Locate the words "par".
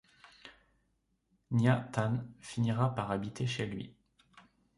2.95-3.11